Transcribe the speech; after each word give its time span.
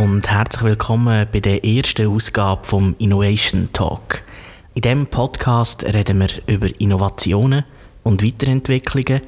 und 0.00 0.30
herzlich 0.30 0.62
willkommen 0.62 1.26
bei 1.30 1.40
der 1.40 1.62
ersten 1.62 2.08
Ausgabe 2.08 2.64
vom 2.64 2.94
Innovation 2.98 3.68
Talk. 3.74 4.22
In 4.72 4.80
diesem 4.80 5.06
Podcast 5.06 5.84
reden 5.84 6.20
wir 6.20 6.30
über 6.46 6.68
Innovationen 6.80 7.64
und 8.02 8.24
Weiterentwicklungen. 8.24 9.20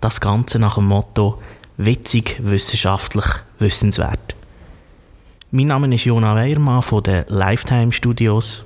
Das 0.00 0.20
Ganze 0.20 0.58
nach 0.58 0.74
dem 0.74 0.86
Motto 0.86 1.40
witzig, 1.76 2.36
wissenschaftlich, 2.40 3.26
wissenswert. 3.60 4.34
Mein 5.52 5.68
Name 5.68 5.94
ist 5.94 6.04
Jona 6.04 6.34
Weiermann 6.34 6.82
von 6.82 7.04
den 7.04 7.24
Lifetime 7.28 7.92
Studios 7.92 8.64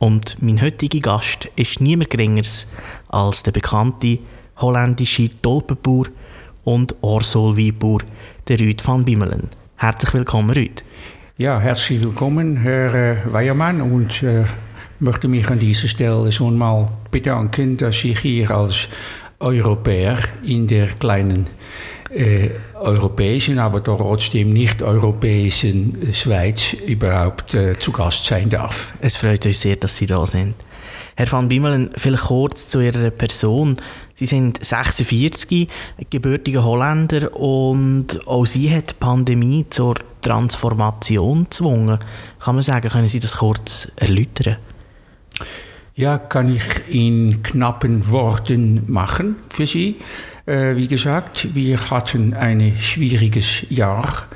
und 0.00 0.42
mein 0.42 0.60
heutiger 0.60 0.98
Gast 0.98 1.48
ist 1.54 1.80
niemand 1.80 2.10
Geringeres 2.10 2.66
als 3.06 3.44
der 3.44 3.52
bekannte 3.52 4.18
holländische 4.56 5.30
Tolpenbauer 5.40 6.06
und 6.64 6.96
Orsolweinbauer, 7.00 8.00
der 8.48 8.58
Rüd 8.58 8.84
van 8.84 9.04
Bimmelen. 9.04 9.59
Herzlich 9.80 10.12
willkommen, 10.12 10.50
Rüd. 10.50 10.84
Ja, 11.38 11.58
herzlich 11.58 12.04
willkommen, 12.04 12.58
Herr 12.58 12.94
äh, 12.94 13.32
Weiermann, 13.32 13.80
und 13.80 14.22
äh, 14.22 14.44
möchte 14.98 15.26
mich 15.26 15.48
an 15.48 15.58
dieser 15.58 15.88
Stelle 15.88 16.30
schon 16.32 16.58
mal 16.58 16.90
bedanken, 17.10 17.78
dass 17.78 18.04
ich 18.04 18.18
hier 18.18 18.50
als 18.50 18.88
Europäer 19.38 20.18
in 20.44 20.66
der 20.66 20.88
kleinen 20.88 21.46
äh, 22.10 22.50
europäischen, 22.74 23.58
aber 23.58 23.82
trotzdem 23.82 24.52
nicht 24.52 24.82
europäischen 24.82 26.12
Schweiz 26.12 26.74
überhaupt 26.74 27.54
äh, 27.54 27.78
zu 27.78 27.90
Gast 27.90 28.26
sein 28.26 28.50
darf. 28.50 28.92
Es 29.00 29.16
freut 29.16 29.46
uns 29.46 29.62
sehr, 29.62 29.76
dass 29.76 29.96
Sie 29.96 30.06
da 30.06 30.26
sind. 30.26 30.56
Herr 31.16 31.30
van 31.30 31.48
Bimmelen, 31.48 31.90
vielleicht 31.96 32.24
kurz 32.24 32.68
zu 32.68 32.80
Ihrer 32.80 33.10
Person. 33.10 33.76
Sie 34.14 34.26
sind 34.26 34.64
46, 34.64 35.68
gebürtiger 36.10 36.64
Holländer 36.64 37.34
und 37.34 38.26
auch 38.26 38.46
Sie 38.46 38.74
hat 38.74 38.90
die 38.90 38.94
Pandemie 38.94 39.66
zur 39.70 39.94
Transformation 40.22 41.44
gezwungen. 41.44 41.98
Kann 42.38 42.54
man 42.54 42.62
sagen, 42.62 42.90
können 42.90 43.08
Sie 43.08 43.20
das 43.20 43.38
kurz 43.38 43.90
erläutern? 43.96 44.56
Ja, 45.94 46.18
kann 46.18 46.54
ich 46.54 46.62
in 46.88 47.42
knappen 47.42 48.10
Worten 48.10 48.84
machen 48.86 49.36
für 49.50 49.66
Sie. 49.66 49.96
Äh, 50.46 50.76
wie 50.76 50.88
gesagt, 50.88 51.54
wir 51.54 51.90
hatten 51.90 52.34
ein 52.34 52.74
schwieriges 52.80 53.66
Jahr 53.68 54.26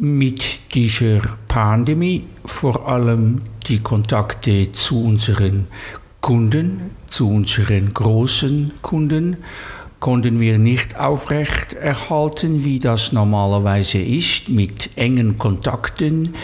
mit 0.00 0.74
dieser 0.74 1.20
Pandemie, 1.56 2.24
vor 2.44 2.86
allem 2.86 3.40
die 3.66 3.78
Kontakte 3.78 4.72
zu 4.72 5.02
unseren 5.02 5.68
Kunden, 6.20 6.90
zu 7.06 7.30
unseren 7.30 7.94
großen 7.94 8.72
Kunden, 8.82 9.38
konnten 9.98 10.38
wir 10.38 10.58
nicht 10.58 10.98
aufrecht 10.98 11.72
erhalten, 11.72 12.62
wie 12.62 12.78
das 12.78 13.12
normalerweise 13.12 13.96
ist, 13.96 14.50
mit 14.50 14.90
engen 14.96 15.38
Kontakten. 15.38 16.34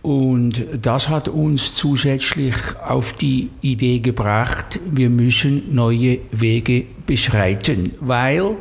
Und 0.00 0.64
das 0.80 1.10
hat 1.10 1.28
uns 1.28 1.74
zusätzlich 1.74 2.54
auf 2.82 3.12
die 3.12 3.50
Idee 3.60 3.98
gebracht, 3.98 4.80
wir 4.90 5.10
müssen 5.10 5.74
neue 5.74 6.20
Wege 6.30 6.86
beschreiten, 7.06 7.92
weil 8.00 8.56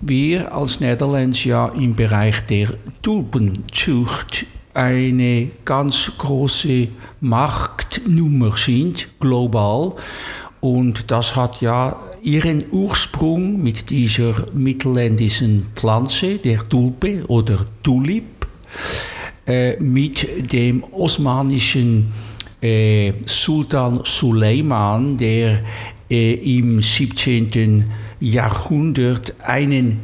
wir 0.00 0.54
als 0.54 0.78
Netherlands 0.78 1.42
ja 1.42 1.66
im 1.70 1.96
Bereich 1.96 2.46
der 2.46 2.74
Tulpenzucht 3.02 4.46
eine 4.78 5.50
ganz 5.64 6.12
große 6.18 6.86
Marktnummer 7.20 8.56
sind, 8.56 9.08
global. 9.18 9.94
Und 10.60 11.10
das 11.10 11.34
hat 11.34 11.60
ja 11.60 11.96
ihren 12.22 12.64
Ursprung 12.70 13.60
mit 13.60 13.90
dieser 13.90 14.46
mittelländischen 14.54 15.66
Pflanze, 15.74 16.38
der 16.38 16.68
Tulpe 16.68 17.24
oder 17.26 17.66
Tulip, 17.82 18.46
äh, 19.48 19.76
mit 19.80 20.52
dem 20.52 20.84
osmanischen 20.84 22.12
äh, 22.60 23.14
Sultan 23.26 24.02
Suleiman, 24.04 25.16
der 25.16 25.60
äh, 26.08 26.34
im 26.56 26.80
17. 26.80 27.84
Jahrhundert 28.20 29.34
einen 29.44 29.98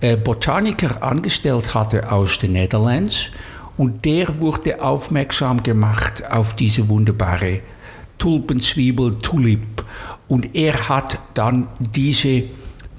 äh, 0.00 0.16
Botaniker 0.16 1.00
angestellt 1.00 1.74
hatte 1.74 2.10
aus 2.10 2.40
den 2.40 2.54
Niederlanden 2.54 3.10
und 3.76 4.04
der 4.04 4.40
wurde 4.40 4.82
aufmerksam 4.82 5.62
gemacht 5.62 6.22
auf 6.30 6.54
diese 6.54 6.88
wunderbare 6.88 7.60
Tulpenzwiebel, 8.18 9.18
Tulip. 9.20 9.84
Und 10.28 10.54
er 10.54 10.88
hat 10.88 11.18
dann 11.34 11.68
diese 11.78 12.44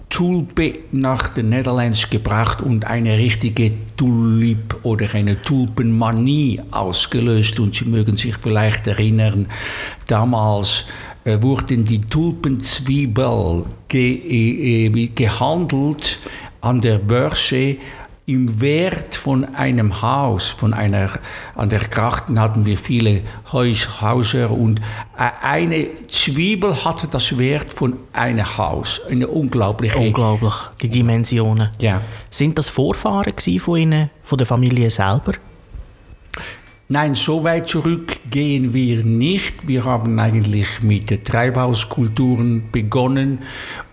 Tulpe 0.09 0.73
nach 0.91 1.29
den 1.29 1.49
Niederlanden 1.49 2.09
gebracht 2.09 2.61
und 2.61 2.85
eine 2.85 3.17
richtige 3.17 3.71
Tulip 3.97 4.77
oder 4.83 5.13
eine 5.13 5.41
Tulpenmanie 5.41 6.61
ausgelöst. 6.71 7.59
Und 7.59 7.75
Sie 7.75 7.85
mögen 7.85 8.15
sich 8.15 8.37
vielleicht 8.37 8.87
erinnern, 8.87 9.47
damals 10.07 10.85
äh, 11.25 11.41
wurden 11.41 11.83
die 11.83 11.99
Tulpenzwiebel 11.99 13.65
ge 13.89 14.85
äh, 14.85 15.07
gehandelt 15.07 16.19
an 16.61 16.79
der 16.79 16.99
Börse 16.99 17.75
im 18.27 18.59
Wert 18.59 19.15
von 19.15 19.55
einem 19.55 20.01
Haus, 20.01 20.47
von 20.47 20.73
einer, 20.73 21.11
an 21.55 21.69
der 21.69 21.79
Krachten 21.79 22.41
hatten 22.41 22.65
wir 22.65 22.77
viele 22.77 23.21
Häuser 23.53 24.51
und 24.51 24.81
äh, 25.17 25.29
eine 25.41 25.87
Zwiebel 26.07 26.83
hatte 26.83 27.07
das 27.07 27.37
Wert 27.37 27.73
von 27.73 27.93
einem 28.11 28.57
Haus. 28.57 28.99
Eine 29.09 29.29
unglaubliche. 29.29 29.97
Unglaublich, 29.97 30.53
die 30.81 30.89
Dimensionen. 30.89 31.69
Ja. 31.79 32.01
Sind 32.29 32.57
das 32.57 32.67
Vorfahren 32.67 33.33
von 33.59 33.77
Ihnen, 33.77 34.09
von 34.25 34.37
der 34.37 34.45
Familie 34.45 34.91
selber? 34.91 35.31
Nein, 36.89 37.15
so 37.15 37.45
weit 37.45 37.69
zurück 37.69 38.17
gehen 38.29 38.73
wir 38.73 39.05
nicht. 39.05 39.67
Wir 39.67 39.85
haben 39.85 40.19
eigentlich 40.19 40.81
mit 40.81 41.25
Treibhauskulturen 41.25 42.71
begonnen 42.73 43.39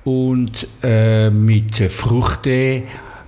und 0.02 0.66
äh, 0.82 1.30
mit 1.30 1.76
Früchte 1.76 2.82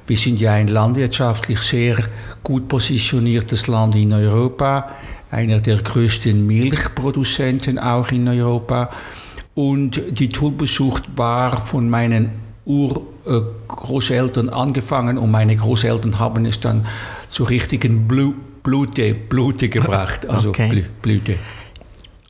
wir 0.06 0.16
sind 0.16 0.40
ja 0.40 0.52
ein 0.52 0.68
landwirtschaftlich 0.68 1.60
sehr 1.62 1.96
gut 2.42 2.68
positioniertes 2.68 3.66
Land 3.66 3.96
in 3.96 4.12
Europa, 4.12 4.90
einer 5.30 5.60
der 5.60 5.78
größten 5.78 6.46
Milchproduzenten 6.46 7.78
auch 7.78 8.10
in 8.10 8.28
Europa. 8.28 8.90
Und 9.54 10.00
die 10.10 10.28
Tulpenzucht 10.28 11.04
war 11.16 11.60
von 11.60 11.90
meinen 11.90 12.30
Urgroßeltern 12.66 14.48
angefangen 14.48 15.18
und 15.18 15.30
meine 15.30 15.56
Großeltern 15.56 16.18
haben 16.18 16.44
es 16.44 16.60
dann 16.60 16.86
zu 17.28 17.44
richtigen 17.44 18.06
Blu 18.06 18.34
Blute, 18.66 19.14
Blute 19.14 19.68
gebracht, 19.68 20.28
also 20.28 20.48
okay. 20.48 20.84
Blüte. 21.00 21.36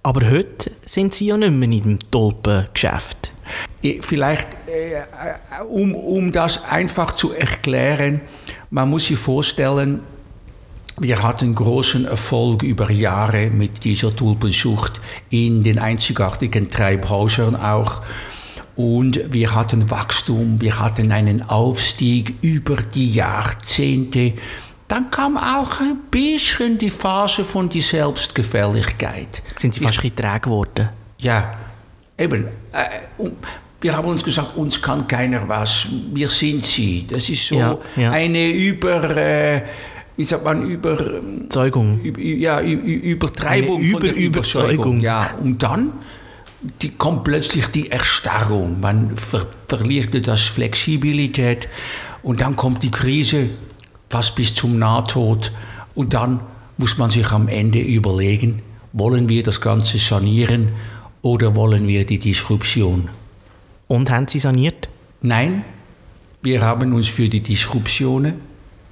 Aber 0.03 0.31
heute 0.31 0.71
sind 0.85 1.15
Sie 1.15 1.29
ja 1.29 1.37
nicht 1.39 1.51
mehr 1.51 1.71
in 1.71 1.83
dem 1.83 1.99
Tulpengeschäft. 2.11 3.33
Vielleicht, 4.01 4.49
äh, 4.67 5.03
um, 5.69 5.95
um 5.95 6.33
das 6.33 6.65
einfach 6.65 7.13
zu 7.13 7.33
erklären, 7.33 8.21
man 8.71 8.91
muss 8.91 9.07
sich 9.07 9.19
vorstellen, 9.19 10.01
wir 10.99 11.23
hatten 11.23 11.55
großen 11.55 12.07
Erfolg 12.07 12.63
über 12.63 12.91
Jahre 12.91 13.51
mit 13.51 13.85
dieser 13.85 14.17
Tulpenzucht 14.17 15.01
in 15.29 15.63
den 15.63 15.79
einzigartigen 15.79 16.71
Treibhäusern 16.71 17.55
auch. 17.55 18.03
Und 18.77 19.33
wir 19.33 19.55
hatten 19.55 19.91
Wachstum, 19.91 20.61
wir 20.61 20.79
hatten 20.79 21.13
einen 21.13 21.43
Aufstieg 21.49 22.35
über 22.43 22.77
die 22.77 23.13
Jahrzehnte. 23.13 24.35
Dann 24.89 25.11
kam 25.11 25.37
auch 25.37 25.81
ein 25.81 25.99
bisschen 26.11 26.79
die 26.79 26.91
Phase 26.91 27.45
von 27.45 27.69
die 27.69 27.81
Selbstgefälligkeit. 27.81 29.43
Sind 29.59 29.75
Sie 29.75 29.81
fast 29.81 30.01
träge 30.01 30.41
geworden? 30.41 30.89
Ja, 31.19 31.51
eben. 32.19 32.45
Äh, 32.73 33.29
wir 33.81 33.97
haben 33.97 34.09
uns 34.09 34.25
gesagt, 34.25 34.57
uns 34.57 34.81
kann 34.81 35.07
keiner 35.07 35.49
was, 35.49 35.87
wir 36.13 36.29
sind 36.31 36.63
sie. 36.63 37.07
Das 37.07 37.29
ist 37.29 37.47
so 37.47 37.57
ja, 37.57 37.79
ja. 37.97 38.11
eine 38.11 38.51
über, 38.51 39.17
äh, 39.17 39.63
wie 40.17 40.25
sagt 40.25 40.45
man, 40.45 40.63
Überzeugung. 40.63 42.01
Über, 42.01 42.21
ja, 42.21 42.61
Übertreibung 42.61 43.81
eine 43.81 43.89
über, 43.89 44.13
Überzeugung. 44.13 45.01
Ja, 45.01 45.31
und 45.43 45.63
dann 45.63 45.93
die, 46.83 46.91
kommt 46.91 47.25
plötzlich 47.25 47.67
die 47.69 47.91
Erstarrung. 47.91 48.81
Man 48.81 49.17
ver 49.17 49.47
verliert 49.69 50.27
das 50.27 50.43
Flexibilität 50.43 51.69
und 52.23 52.41
dann 52.41 52.57
kommt 52.57 52.83
die 52.83 52.91
Krise 52.91 53.51
fast 54.09 54.37
bis 54.37 54.55
zum 54.55 54.79
Nahtod 54.79 55.53
und 55.95 56.15
dann 56.15 56.41
muss 56.79 56.99
man 56.99 57.11
sich 57.11 57.31
am 57.31 57.49
Ende 57.49 57.81
überlegen, 57.81 58.63
wollen 58.93 59.29
wir 59.29 59.43
das 59.43 59.61
Ganze 59.61 59.99
sanieren 59.99 60.71
oder 61.27 61.57
wollen 61.57 61.89
wir 61.89 62.07
die 62.07 62.21
Disruption? 62.21 63.09
Und 63.89 64.11
haben 64.13 64.29
Sie 64.29 64.39
saniert? 64.39 64.89
Nein, 65.23 65.65
wir 66.41 66.61
haben 66.63 66.93
uns 66.93 67.09
für 67.09 67.29
die 67.29 67.41
Disruption 67.41 68.35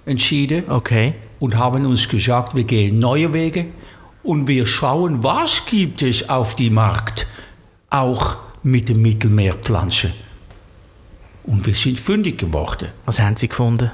entschieden. 0.05 0.65
Okay. 0.69 1.15
Und 1.39 1.57
haben 1.57 1.87
uns 1.87 2.09
gesagt, 2.09 2.57
wir 2.57 2.65
gehen 2.65 2.99
neue 2.99 3.33
Wege 3.33 3.67
und 4.25 4.49
wir 4.49 4.67
schauen, 4.67 5.23
was 5.23 5.65
gibt 5.67 6.03
es 6.03 6.29
auf 6.29 6.57
dem 6.57 6.75
Markt, 6.75 7.29
auch 7.91 8.37
mit 8.65 8.89
den 8.89 9.01
Mittelmeerpflanzen. 9.01 10.13
Und 11.45 11.65
wir 11.67 11.75
sind 11.77 12.01
fündig 12.01 12.39
geworden. 12.39 12.89
Was 13.07 13.21
haben 13.21 13.37
Sie 13.37 13.47
gefunden? 13.47 13.93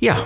Ja, 0.00 0.18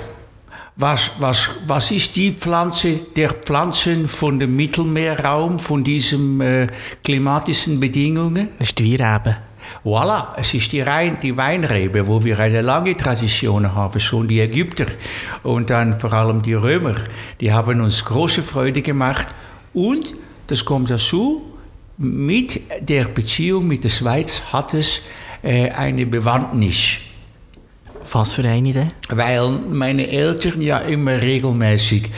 Was, 0.77 1.11
was, 1.19 1.51
was 1.67 1.91
ist 1.91 2.17
die 2.17 2.33
Pflanze 2.33 2.95
der 3.15 3.35
Pflanzen 3.35 4.09
von 4.09 4.41
dem 4.41 4.57
Mittelmeerraum, 4.57 5.59
von 5.59 5.85
diesen 5.85 6.41
äh, 6.41 6.67
klimatischen 7.05 7.79
Bedingungen? 7.79 8.49
Das 8.59 8.69
ist 8.69 8.79
die 8.79 8.99
Weinrebe. 8.99 9.37
Voilà, 9.85 10.29
es 10.37 10.55
ist 10.55 10.73
die, 10.73 10.81
Rein, 10.81 11.19
die 11.23 11.37
Weinrebe, 11.37 12.07
wo 12.07 12.25
wir 12.25 12.39
eine 12.39 12.63
lange 12.63 12.97
Tradition 12.97 13.75
haben, 13.75 14.01
schon 14.01 14.29
die 14.29 14.41
Ägypter 14.41 14.87
und 15.43 15.71
dann 15.71 16.01
vor 16.01 16.13
allem 16.13 16.41
die 16.41 16.55
Römer. 16.55 16.97
Die 17.41 17.53
haben 17.53 17.81
uns 17.81 18.05
große 18.05 18.43
Freude 18.43 18.81
gemacht 18.81 19.27
und 19.75 20.15
das 20.47 20.65
kommt 20.65 20.91
dazu, 20.91 21.43
mit 21.99 22.61
der 22.81 23.05
Beziehung 23.05 23.69
mit 23.69 23.85
der 23.85 23.91
Schweiz 23.91 24.43
hat 24.53 24.75
es 24.75 25.01
äh, 25.43 25.71
eine 25.71 26.07
Bewandtnis. 26.07 26.99
Was 28.13 28.33
für 28.33 28.45
eine 28.49 28.73
denn? 28.73 28.89
Weil 29.09 29.49
meine 29.71 30.09
Eltern 30.09 30.61
ja 30.61 30.79
immer 30.79 31.21
regelmäßig 31.21 32.11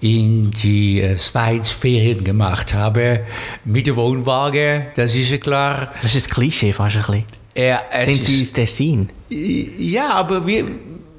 in 0.00 0.50
die 0.62 1.00
äh, 1.00 1.18
Schweiz 1.18 1.70
Ferien 1.70 2.22
gemacht 2.24 2.72
haben 2.74 3.20
mit 3.64 3.86
dem 3.86 3.96
Wohnwagen, 3.96 4.86
das 4.96 5.14
ist 5.14 5.30
ja 5.30 5.38
klar. 5.38 5.92
Das 6.02 6.14
ist 6.14 6.28
ein 6.28 6.34
Klischee 6.34 6.72
fast 6.72 6.96
ein 6.96 7.02
bisschen. 7.02 7.24
Ja, 7.56 7.80
Sind 8.04 8.24
Sie 8.24 8.38
ins 8.38 8.52
Tessin? 8.52 9.08
Ja, 9.28 10.10
aber 10.14 10.46
wir, 10.46 10.64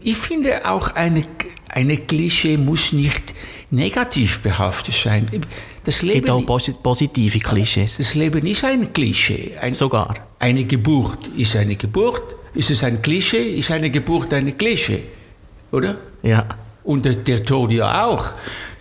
ich 0.01 0.15
finde 0.15 0.65
auch 0.69 0.95
eine, 0.95 1.23
eine 1.67 1.97
Klischee 1.97 2.55
muss 2.57 2.93
nicht 2.93 3.33
negativ 3.71 4.39
behaftet 4.39 4.95
sein. 4.95 5.27
Das 5.83 5.95
Es 5.95 6.01
gibt 6.01 6.13
Leben, 6.13 6.29
auch 6.29 6.41
posi- 6.41 6.77
positive 6.81 7.39
Klischees. 7.39 7.97
das 7.97 8.15
Leben 8.15 8.45
ist 8.47 8.63
ein 8.63 8.91
Klischee. 8.93 9.53
Ein, 9.61 9.73
Sogar. 9.73 10.15
Eine 10.39 10.63
Geburt 10.63 11.27
ist 11.35 11.55
eine 11.57 11.75
Geburt. 11.75 12.35
Ist 12.59 12.71
es 12.71 12.83
ein 12.83 13.01
Klischee? 13.01 13.57
Ist 13.57 13.71
eine 13.71 13.89
Geburt 13.89 14.33
eine 14.33 14.51
Klischee? 14.51 15.03
Oder? 15.71 15.95
Ja. 16.23 16.45
Und 16.83 17.05
der, 17.05 17.13
der 17.13 17.41
Tod 17.41 17.71
ja 17.71 18.05
auch. 18.05 18.31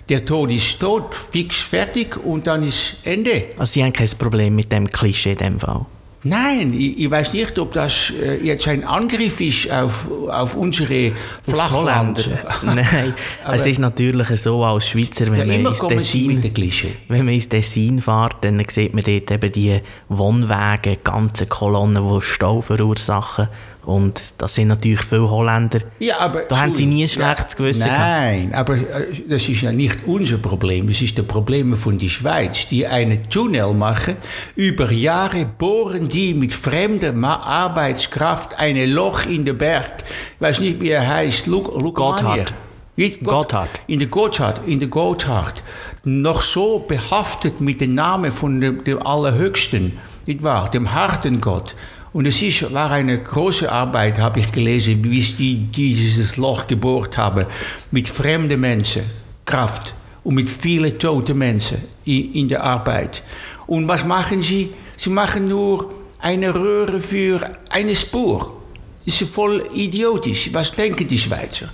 Der 0.08 0.24
Tod 0.24 0.50
ist 0.50 0.80
tot, 0.80 1.14
fix, 1.14 1.58
fertig 1.58 2.16
und 2.16 2.48
dann 2.48 2.66
ist 2.66 2.96
Ende. 3.04 3.44
Also 3.56 3.74
Sie 3.74 3.84
haben 3.84 3.92
kein 3.92 4.08
Problem 4.18 4.56
mit 4.56 4.72
dem 4.72 4.88
Klischee 4.88 5.30
in 5.30 5.38
dem 5.38 5.60
Fall. 5.60 5.86
Nein, 6.24 6.72
ich, 6.74 6.98
ich 6.98 7.10
weiß 7.10 7.32
nicht, 7.32 7.58
ob 7.60 7.72
das 7.72 8.12
äh, 8.20 8.44
jetzt 8.44 8.66
ein 8.66 8.82
Angriff 8.82 9.40
ist 9.40 9.70
auf, 9.70 10.06
auf 10.28 10.56
unsere 10.56 11.12
Flachland. 11.44 12.28
Nein, 12.62 13.14
es 13.46 13.66
ist 13.66 13.78
natürlich 13.78 14.28
so 14.40 14.64
als 14.64 14.88
Schweizer, 14.88 15.26
Ja, 15.26 15.32
wenn 15.32 15.46
man 15.46 15.50
immer 15.50 15.70
ins 15.70 15.80
Tessin... 15.80 16.52
Klischee. 16.52 16.96
Wenn 17.06 17.24
man 17.24 17.34
ins 17.34 17.48
Tessin 17.48 18.00
fährt, 18.00 18.36
dann 18.40 18.60
sieht 18.68 18.94
man 18.94 19.04
dort 19.04 19.30
eben 19.30 19.52
die 19.52 19.80
Wohnwege, 20.08 20.96
ganze 21.04 21.46
Kolonnen, 21.46 22.04
die 22.08 22.22
Stau 22.22 22.62
verursachen. 22.62 23.48
Und 23.88 24.20
das 24.36 24.54
sind 24.54 24.68
natürlich 24.68 25.00
viele 25.00 25.30
Holländer. 25.30 25.78
Ja, 25.98 26.18
aber 26.18 26.42
Da 26.42 26.60
haben 26.60 26.74
Sie 26.74 26.84
nie 26.84 27.04
ein 27.04 27.08
schlechtes 27.08 27.56
Gewissen 27.56 27.84
gehabt. 27.84 27.98
Nein, 27.98 28.54
aber 28.54 28.74
äh, 28.74 29.06
das 29.26 29.48
ist 29.48 29.62
ja 29.62 29.72
nicht 29.72 30.00
unser 30.06 30.36
Problem. 30.36 30.90
Es 30.90 31.00
ist 31.00 31.16
das 31.16 31.24
Problem 31.24 31.74
von 31.74 31.96
der 31.96 32.10
Schweiz, 32.10 32.66
die 32.66 32.86
einen 32.86 33.30
Tunnel 33.30 33.72
machen. 33.72 34.16
Über 34.56 34.92
Jahre 34.92 35.46
bohren 35.46 36.06
die 36.06 36.34
mit 36.34 36.52
fremder 36.52 37.14
Arbeitskraft 37.16 38.58
ein 38.58 38.76
Loch 38.90 39.24
in 39.24 39.46
den 39.46 39.56
Berg. 39.56 40.04
Ich 40.34 40.40
weiß 40.42 40.60
nicht, 40.60 40.82
wie 40.82 40.90
er 40.90 41.08
heißt. 41.08 41.46
Look, 41.46 41.74
look 41.80 41.94
Gotthard. 41.94 42.52
Wie? 42.94 43.12
Gotthard. 43.12 43.70
In 43.86 44.00
der 44.00 44.08
Gotthard, 44.08 44.60
in 44.66 44.80
der 44.80 44.88
Gotthard. 44.88 45.62
Noch 46.04 46.42
so 46.42 46.80
behaftet 46.80 47.62
mit 47.62 47.80
dem 47.80 47.94
Namen 47.94 48.32
von 48.32 48.60
dem, 48.60 48.84
dem 48.84 49.02
Allerhöchsten, 49.02 49.96
nicht 50.26 50.42
wahr? 50.42 50.70
Dem 50.70 50.92
harten 50.92 51.40
Gott. 51.40 51.74
Und 52.18 52.26
es 52.26 52.42
ist, 52.42 52.74
war 52.74 52.90
eine 52.90 53.22
große 53.22 53.70
Arbeit, 53.70 54.18
habe 54.18 54.40
ich 54.40 54.50
gelesen, 54.50 55.04
wie 55.04 55.20
sie 55.20 55.54
dieses 55.54 56.36
Loch 56.36 56.66
gebohrt 56.66 57.16
haben. 57.16 57.46
Mit 57.92 58.08
fremden 58.08 58.60
Menschen, 58.60 59.04
Kraft 59.44 59.94
und 60.24 60.34
mit 60.34 60.50
vielen 60.50 60.98
toten 60.98 61.38
Menschen 61.38 61.78
in, 62.04 62.48
der 62.48 62.64
Arbeit. 62.64 63.22
Und 63.68 63.86
was 63.86 64.04
machen 64.04 64.42
sie? 64.42 64.70
Sie 64.96 65.10
machen 65.10 65.46
nur 65.46 65.94
eine 66.18 66.52
Röhre 66.52 67.00
für 67.00 67.56
eine 67.70 67.94
Spur. 67.94 68.62
Ist 69.06 69.22
voll 69.22 69.62
idiotisch. 69.72 70.50
Was 70.52 70.74
denken 70.74 71.06
die 71.06 71.20
Schweizer? 71.20 71.68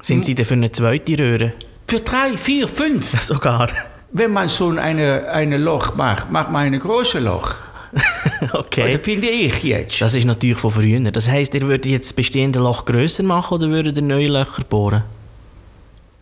Sind 0.00 0.24
Sie 0.24 0.36
denn 0.36 0.44
für 0.44 0.54
eine 0.54 0.70
zweite 0.70 1.18
Röhre? 1.18 1.54
Für 1.88 1.98
drei, 1.98 2.36
vier, 2.36 2.68
fünf. 2.68 3.20
Sogar. 3.30 3.68
Wenn 4.12 4.32
man 4.32 4.48
so 4.48 4.68
eine, 4.68 5.28
eine 5.30 5.56
Loch 5.56 5.96
macht, 5.96 6.30
macht 6.30 6.52
man 6.52 6.66
ein 6.66 6.78
großes 6.78 7.24
Loch. 7.24 7.56
Okay. 8.52 8.92
Das 8.92 9.02
finde 9.02 9.28
ich 9.28 9.62
jetzt. 9.62 10.00
Das 10.00 10.14
ist 10.14 10.24
natürlich 10.24 10.58
von 10.58 10.70
früher. 10.70 11.00
Das 11.10 11.28
heisst, 11.28 11.54
ihr 11.54 11.62
würdet 11.62 11.86
jetzt 11.86 12.06
das 12.06 12.12
bestehende 12.14 12.58
Loch 12.58 12.84
grösser 12.84 13.22
machen 13.22 13.54
oder 13.54 13.68
würdet 13.68 13.96
ihr 13.96 14.02
neue 14.02 14.28
Löcher 14.28 14.62
bohren? 14.68 15.02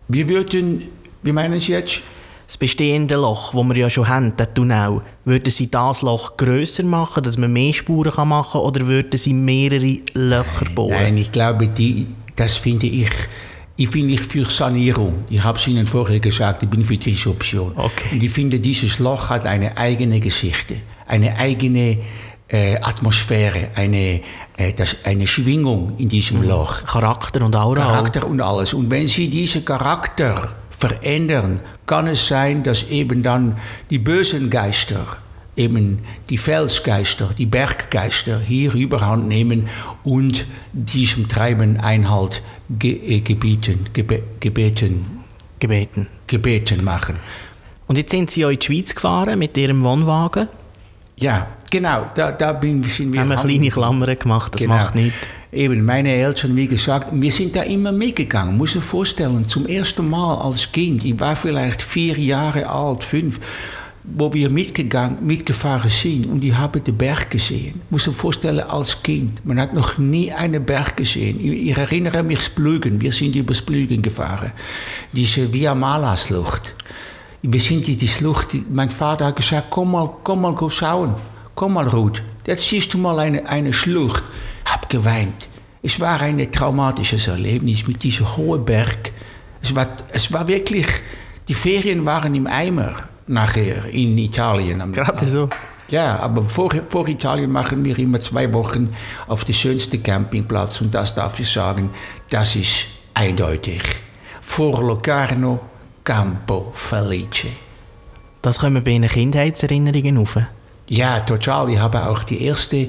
Wir 0.09 0.29
würden, 0.29 0.85
wie 1.23 1.33
meinen 1.33 1.61
Sie 1.61 1.73
jetzt? 1.73 2.01
Das 2.47 2.57
bestehende 2.57 3.15
Loch, 3.17 3.53
das 3.53 3.63
wir 3.63 3.77
ja 3.77 3.91
schon 3.91 4.09
haben, 4.09 4.35
der 4.37 4.53
Tunnel, 4.53 5.03
würden 5.27 5.51
Sie 5.51 5.71
das 5.71 6.01
Loch 6.01 6.37
grösser 6.39 6.83
machen, 6.83 7.23
dass 7.23 7.37
man 7.37 7.53
mehr 7.53 7.75
Spuren 7.75 8.11
kann 8.11 8.29
machen 8.29 8.53
kann, 8.53 8.63
oder 8.63 8.87
würden 8.87 9.19
Sie 9.19 9.35
mehrere 9.35 9.99
Löcher 10.15 10.65
bohren? 10.75 10.93
Nein, 10.93 11.19
ich 11.19 11.31
glaube, 11.31 11.69
die, 11.69 12.07
das 12.37 12.57
finde 12.57 12.87
ich. 12.87 13.11
Ich 13.81 13.91
bin 13.91 14.07
nicht 14.07 14.25
für 14.25 14.45
Sanierung. 14.51 15.25
Ich 15.31 15.45
habe 15.45 15.57
es 15.57 15.69
Ihnen 15.69 15.87
vorher 15.87 16.19
gesagt, 16.19 16.65
ich 16.65 16.69
bin 16.69 16.83
für 16.83 16.97
diese 16.97 17.31
Option. 17.31 17.73
Okay. 17.77 18.09
Und 18.11 18.25
ich 18.25 18.31
finde, 18.31 18.59
dieses 18.59 18.99
Loch 18.99 19.31
hat 19.31 19.47
eine 19.47 19.77
eigene 19.77 20.19
Geschichte, 20.19 20.79
eine 21.07 21.37
eigene 21.37 21.99
äh, 22.49 22.75
Atmosphäre, 22.83 23.69
eine, 23.77 24.21
äh, 24.57 24.73
das, 24.75 24.97
eine 25.05 25.29
Schwingung 25.29 25.95
in 25.99 26.09
diesem 26.09 26.43
Loch. 26.43 26.85
Charakter 26.87 27.43
und 27.43 27.55
Aura. 27.55 27.85
Charakter 27.85 28.27
und 28.27 28.41
alles. 28.41 28.75
Und 28.75 28.91
wenn 28.91 29.07
Sie 29.07 29.29
diesen 29.29 29.65
Charakter 29.65 30.57
verändern, 30.71 31.61
kann 31.87 32.09
es 32.09 32.27
sein, 32.27 32.65
dass 32.65 32.83
eben 32.91 33.23
dann 33.23 33.59
die 33.91 34.01
bösen 34.01 34.51
Geister, 34.51 35.19
eben 35.59 35.99
die 36.31 36.39
Felsgeister, 36.39 37.31
die 37.37 37.47
Berggeister 37.47 38.39
hier 38.41 38.73
überhand 38.73 39.29
nehmen 39.29 39.69
und 40.05 40.47
diesem 40.73 41.29
Treiben 41.29 41.79
Einhalt 41.79 42.43
ge 42.79 42.93
äh, 43.17 43.21
gebieten, 43.21 43.87
gebe 43.93 44.23
gebeten, 44.41 45.25
gebeten. 45.59 46.07
gebeten 46.27 46.85
machen. 46.85 47.17
Und 47.89 47.97
jetzt 47.97 48.11
sind 48.13 48.31
Sie 48.31 48.43
ja 48.43 48.51
in 48.51 48.59
die 48.59 48.65
Schweiz 48.67 48.95
gefahren 48.95 49.39
mit 49.39 49.57
Ihrem 49.57 49.83
Wohnwagen. 49.83 50.49
Ja, 51.17 51.49
genau, 51.71 52.07
da, 52.15 52.31
da 52.31 52.53
bin, 52.53 52.83
sind 52.85 53.13
wir. 53.13 53.21
haben 53.21 53.29
wir 53.29 53.37
kleine 53.37 53.71
Klammern 53.71 54.19
gemacht, 54.19 54.55
das 54.55 54.63
Genau. 54.63 54.75
macht 54.75 54.95
nichts. 54.95 55.17
Eben, 55.51 55.83
meine 55.85 56.13
Eltern, 56.13 56.55
wie 56.57 56.67
gesagt, 56.67 57.09
wir 57.11 57.33
sind 57.33 57.57
da 57.57 57.63
immer 57.63 57.91
mitgegangen. 57.91 58.57
Muss 58.59 58.77
ich 58.77 58.83
vorstellen, 58.85 59.47
zum 59.47 59.67
ersten 59.67 60.09
Mal 60.09 60.37
als 60.37 60.71
Kind, 60.71 61.05
ich 61.05 61.19
war 61.19 61.35
vielleicht 61.35 61.81
vier 61.81 62.19
Jahre 62.19 62.69
alt, 62.69 63.03
fünf, 63.03 63.41
wo 64.15 64.33
wir 64.33 64.51
mitgegangen, 64.51 65.25
mitgefahren 65.27 65.91
sind 65.91 66.27
und 66.27 66.45
ich 66.45 66.55
habe 66.55 66.81
den 66.81 66.97
Berg 66.97 67.31
gesehen. 67.31 67.81
Muss 67.91 68.07
ich 68.07 68.15
vorstellen, 68.15 68.61
als 68.61 69.03
Kind, 69.03 69.45
man 69.45 69.61
hat 69.61 69.75
noch 69.75 69.99
nie 69.99 70.33
einen 70.33 70.65
Berg 70.65 70.97
gesehen. 70.97 71.39
Ich, 71.41 71.71
ich 71.71 71.77
erinnere 71.77 72.23
mich 72.23 72.41
Splügen, 72.43 73.01
wir 73.01 73.13
sind 73.13 73.37
über 73.37 73.55
Splügen 73.55 74.01
gefahren. 74.03 74.53
Diese 75.13 75.53
Via 75.53 75.75
Mala-Schlucht. 75.75 76.75
Wir 77.43 77.61
sind 77.61 77.89
in 77.89 77.99
die 77.99 78.09
Schlucht, 78.09 78.49
mein 78.73 78.91
Vater 78.91 79.27
hat 79.27 79.37
gesagt, 79.37 79.67
komm 79.71 79.93
mal, 79.93 80.11
komm 80.25 80.43
mal, 80.43 80.57
schauen. 80.71 81.15
Komm 81.55 81.75
mal, 81.75 81.89
Ruth. 81.89 82.23
Jetzt 82.47 82.69
siehst 82.69 82.95
du 82.95 82.99
mal 82.99 83.19
eine, 83.19 83.49
eine 83.49 83.73
Schlucht. 83.73 84.23
Hab 84.65 84.89
geweint. 84.89 85.49
Es 85.83 86.01
war 86.01 86.21
ein 86.21 86.51
traumatisches 86.51 87.29
Erlebnis 87.29 87.87
mit 87.87 88.03
diesem 88.03 88.37
hohen 88.37 88.65
Berg. 88.65 89.13
Es 89.63 89.75
war, 89.75 89.87
es 90.11 90.33
war 90.33 90.47
wirklich, 90.49 90.87
die 91.49 91.55
Ferien 91.55 92.05
waren 92.05 92.35
im 92.35 92.47
Eimer 92.47 93.09
nachher 93.29 93.85
in 93.93 94.17
Italien. 94.19 94.81
Am- 94.81 94.93
Gerade 94.93 95.25
so. 95.27 95.49
Ja, 95.91 96.19
aber 96.19 96.43
vor, 96.43 96.71
vor 96.91 97.09
Italien 97.09 97.51
machen 97.51 97.83
wir 97.85 97.99
immer 97.99 98.21
zwei 98.21 98.53
Wochen 98.53 98.95
auf 99.27 99.45
den 99.45 99.55
schönsten 99.55 100.03
Campingplatz 100.03 100.81
und 100.83 100.95
das 100.95 101.15
darf 101.15 101.41
ich 101.41 101.51
sagen, 101.51 101.91
das 102.29 102.57
ist 102.57 102.87
eindeutig. 103.15 103.81
Vor 104.43 104.83
Locarno, 104.83 105.61
Campo 106.05 106.71
Felice. 106.75 107.49
Das 108.43 108.59
kommen 108.59 108.85
bei 108.85 108.91
Ihnen 108.93 109.09
Kindheitserinnerungen 109.09 110.19
auf. 110.19 110.37
Ja, 110.89 111.21
total. 111.21 111.71
Ich 111.71 111.79
habe 111.79 112.07
auch 112.07 112.23
die 112.23 112.43
erste 112.43 112.89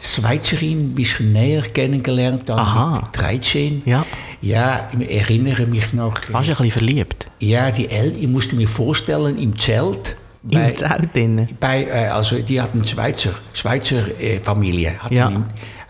Schweizerin 0.00 0.90
ein 0.90 0.94
bisschen 0.94 1.32
näher 1.32 1.62
kennengelernt, 1.62 2.48
dann 2.48 2.58
Aha. 2.58 2.94
mit 3.02 3.20
13. 3.20 3.82
Ja. 3.84 4.04
Ja, 4.42 4.88
ich 4.98 5.10
erinnere 5.10 5.66
mich 5.66 5.92
noch. 5.92 6.16
Fast 6.22 6.48
ein 6.48 6.56
bisschen 6.56 6.70
verliebt. 6.70 7.26
Ja, 7.40 7.70
die 7.70 7.90
El 7.90 8.16
ich 8.16 8.28
musste 8.28 8.56
mir 8.56 8.68
vorstellen, 8.68 9.36
im 9.38 9.58
Zelt. 9.58 10.16
Im 10.48 10.74
Zelt. 10.74 11.60
Bei, 11.60 11.84
äh, 11.84 12.06
also 12.08 12.38
die 12.38 12.60
hatten 12.60 12.82
Schweizer, 12.84 13.30
Schweizer 13.52 14.18
äh, 14.18 14.40
Familie, 14.40 14.98
hatten 14.98 15.14
Ja. 15.14 15.28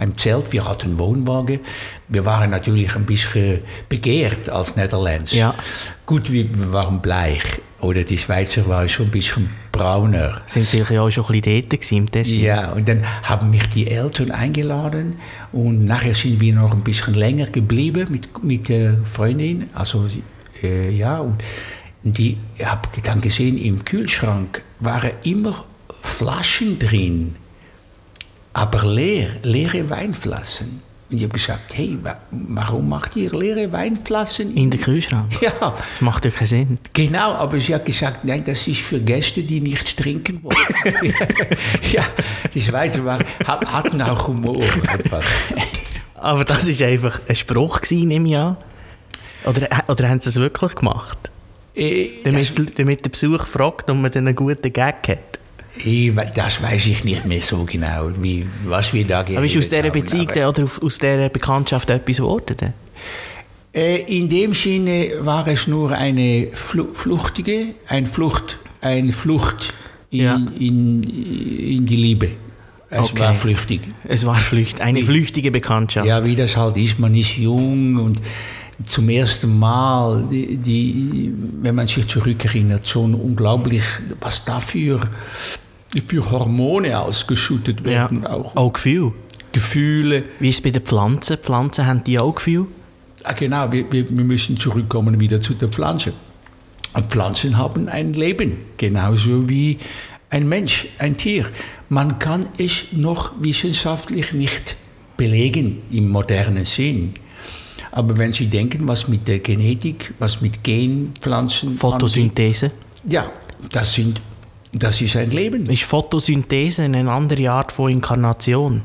im, 0.01 0.15
Zelt, 0.17 0.53
wir 0.53 0.69
hatten 0.69 0.99
Wohnwagen. 0.99 1.61
Wir 2.09 2.25
waren 2.25 2.51
natürlich 2.51 2.97
ein 2.97 3.07
bisschen 3.07 3.61
begehrt 3.89 4.49
als 4.51 4.75
Nederlands. 4.75 5.33
Ja. 5.33 5.55
Gut, 6.07 6.33
wir 6.33 6.47
waren 6.73 7.01
bleich. 7.01 7.43
Oder 7.81 8.05
die 8.05 8.19
Schweizer 8.19 8.69
war 8.69 8.87
schon 8.89 9.07
ein 9.07 9.11
bisschen 9.11 9.51
brauner. 9.73 10.43
Sind 10.47 10.67
vielleicht 10.67 10.93
auch 10.93 11.11
schon 11.11 11.25
ein 11.25 11.41
bisschen 11.41 11.69
dort 11.69 11.93
im 11.93 12.11
Tessin? 12.11 12.43
Ja, 12.43 12.73
und 12.73 12.89
dann 12.89 13.05
haben 13.23 13.51
mich 13.51 13.67
die 13.71 13.87
Eltern 13.87 14.31
eingeladen 14.31 15.19
und 15.53 15.87
nachher 15.87 16.15
sind 16.15 16.41
wir 16.41 16.55
noch 16.55 16.73
ein 16.73 16.83
bisschen 16.83 17.15
länger 17.15 17.47
geblieben 17.47 18.09
mit, 18.11 18.45
mit 18.45 18.69
der 18.69 18.99
Freundin. 19.05 19.71
Also, 19.73 20.09
äh, 20.63 20.91
ja, 20.91 21.21
und 21.21 21.43
die 22.03 22.37
habe 22.63 22.89
dann 23.03 23.21
gesehen, 23.21 23.57
im 23.57 23.85
Kühlschrank 23.85 24.63
waren 24.81 25.13
immer 25.25 25.65
Flaschen 26.03 26.79
drin, 26.79 27.37
aber 28.53 28.85
leer, 28.85 29.31
leere 29.43 29.89
Weinflaschen. 29.89 30.83
Und 31.11 31.17
ich 31.17 31.25
habe 31.25 31.33
gesagt, 31.33 31.77
hey, 31.77 31.99
warum 32.31 32.89
macht 32.89 33.17
ihr 33.17 33.33
leere 33.33 33.73
Weinflaschen? 33.73 34.57
In 34.57 34.71
den 34.71 34.81
Kühlschrank? 34.81 35.31
Ja. 35.41 35.53
Das 35.61 36.01
macht 36.01 36.25
ja 36.25 36.31
keinen 36.31 36.47
Sinn. 36.47 36.79
Genau, 36.93 37.33
aber 37.33 37.59
sie 37.59 37.75
hat 37.75 37.85
gesagt, 37.85 38.25
nein, 38.25 38.45
das 38.45 38.69
ist 38.69 38.81
für 38.83 39.01
Gäste, 39.01 39.43
die 39.43 39.61
nichts 39.61 39.97
trinken 39.97 40.41
wollen. 40.43 40.57
ja, 41.93 42.05
die 42.55 42.63
Schweizer 42.63 43.05
waren, 43.05 43.25
hatten 43.45 44.01
auch 44.03 44.29
Humor. 44.29 44.63
Aber 46.15 46.45
das 46.45 46.81
war 46.81 46.87
einfach 46.87 47.21
ein 47.27 47.35
Spruch, 47.37 47.81
nehme 47.91 48.29
ich 48.29 48.37
an. 48.37 48.57
Oder, 49.45 49.69
oder 49.89 50.09
haben 50.09 50.21
sie 50.21 50.29
es 50.29 50.37
wirklich 50.37 50.75
gemacht? 50.75 51.19
Äh, 51.75 52.11
damit, 52.25 52.79
damit 52.79 53.05
der 53.05 53.11
Besuch 53.11 53.47
fragt, 53.47 53.91
ob 53.91 53.97
man 53.97 54.13
einen 54.13 54.35
guten 54.35 54.73
Gag 54.73 55.09
hat. 55.09 55.40
Ich, 55.77 56.13
das 56.35 56.63
weiß 56.63 56.87
ich 56.87 57.05
nicht 57.05 57.25
mehr 57.27 57.41
so 57.41 57.65
genau, 57.65 58.11
wie, 58.21 58.47
was 58.65 58.93
wir 58.93 59.05
da 59.05 59.21
Aber 59.21 59.45
ist 59.45 59.57
aus 59.57 59.69
dieser 59.69 59.91
Beziehung 59.91 60.29
oder 60.29 60.69
aus 60.83 60.99
dieser 60.99 61.29
Bekanntschaft 61.29 61.91
etwas 61.91 62.17
geworden? 62.17 62.75
Äh, 63.73 64.03
in 64.19 64.29
dem 64.29 64.53
Sinne 64.53 65.13
war 65.21 65.47
es 65.47 65.69
nur 65.69 65.93
eine 65.93 66.49
Fl 66.53 66.89
fluchtige, 66.93 67.75
ein 67.87 68.07
Flucht, 68.07 68.59
eine 68.81 69.13
Flucht 69.13 69.73
in, 70.11 70.21
ja. 70.21 70.35
in, 70.59 71.05
in 71.05 71.87
die 71.87 71.97
Liebe. 71.97 72.31
Es 72.91 73.11
okay. 73.11 73.21
war 73.21 73.35
flüchtig. 73.37 73.83
Es 74.09 74.27
war 74.27 74.35
flüchtig, 74.35 74.83
eine 74.83 75.03
flüchtige 75.05 75.53
Bekanntschaft. 75.53 76.07
Ja, 76.09 76.25
wie 76.25 76.35
das 76.35 76.57
halt 76.57 76.77
ist, 76.77 76.99
man 76.99 77.15
ist 77.15 77.37
jung 77.37 77.97
und 77.97 78.21
zum 78.85 79.09
ersten 79.09 79.59
Mal, 79.59 80.27
die, 80.31 80.57
die, 80.57 81.33
wenn 81.61 81.75
man 81.75 81.87
sich 81.87 82.07
zurückerinnert, 82.07 82.87
schon 82.87 83.15
unglaublich, 83.15 83.83
was 84.21 84.45
dafür 84.45 85.01
für 86.07 86.31
Hormone 86.31 86.99
ausgeschüttet 86.99 87.85
werden. 87.85 88.23
Ja. 88.23 88.31
Auch, 88.31 88.57
auch 88.57 88.73
Gefühle. 88.73 89.13
Gefühle. 89.53 90.25
Wie 90.39 90.49
ist 90.49 90.57
es 90.57 90.63
bei 90.63 90.71
den 90.71 90.83
Pflanzen? 90.83 91.37
Pflanzen 91.39 91.87
haben 91.87 92.05
die 92.05 92.19
auch 92.19 92.35
Gefühle? 92.35 92.67
Ah, 93.25 93.33
genau, 93.33 93.71
wir, 93.71 93.91
wir, 93.93 94.09
wir 94.09 94.25
müssen 94.25 94.57
zurückkommen 94.57 95.19
wieder 95.21 95.41
zu 95.41 95.55
der 95.55 95.69
Pflanze. 95.69 96.13
Und 96.95 97.07
Pflanzen 97.07 97.57
haben 97.57 97.89
ein 97.89 98.15
Leben, 98.15 98.59
genauso 98.77 99.49
wie 99.49 99.79
ein 100.31 100.49
Mensch, 100.49 100.87
ein 100.99 101.17
Tier. 101.17 101.47
Man 101.89 102.19
kann 102.19 102.47
es 102.57 102.87
noch 102.93 103.33
wissenschaftlich 103.41 104.33
nicht 104.33 104.77
belegen 105.17 105.83
im 105.91 106.09
modernen 106.09 106.65
Sinn. 106.65 107.15
Aber 107.93 108.17
wenn 108.19 108.33
Sie 108.33 108.47
denken, 108.47 108.87
was 108.87 109.09
mit 109.09 109.27
der 109.27 109.41
Genetik, 109.41 110.15
was 110.19 110.41
mit 110.41 110.63
Genpflanzen. 110.63 111.73
Photosynthese? 111.73 112.71
Ja, 113.09 113.27
das, 113.73 113.95
sind, 113.95 114.21
das 114.73 115.01
ist 115.01 115.17
ein 115.17 115.31
Leben. 115.31 115.67
Ist 115.67 115.83
Photosynthese 115.83 116.85
eine 116.85 117.11
andere 117.11 117.51
Art 117.51 117.73
von 117.73 117.91
Inkarnation? 117.91 118.83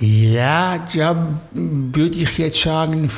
Ja, 0.00 0.86
ja 0.92 1.28
würde 1.52 2.16
ich 2.16 2.38
jetzt 2.38 2.60
sagen, 2.60 3.10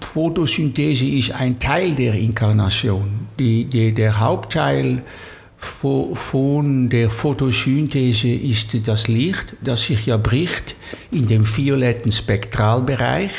Photosynthese 0.00 1.06
ist 1.06 1.32
ein 1.32 1.58
Teil 1.58 1.94
der 1.94 2.14
Inkarnation. 2.14 3.26
Die, 3.38 3.64
die, 3.64 3.92
der 3.92 4.18
Hauptteil 4.18 5.02
von 5.58 6.88
der 6.88 7.10
Photosynthese 7.10 8.28
ist 8.28 8.86
das 8.86 9.08
Licht, 9.08 9.54
das 9.62 9.82
sich 9.82 10.06
ja 10.06 10.16
bricht 10.16 10.74
in 11.10 11.26
dem 11.26 11.44
violetten 11.46 12.12
Spektralbereich, 12.12 13.30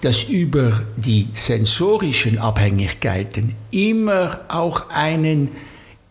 das 0.00 0.24
über 0.24 0.80
die 0.96 1.28
sensorischen 1.32 2.38
Abhängigkeiten 2.38 3.54
immer 3.70 4.40
auch 4.48 4.90
einen 4.90 5.48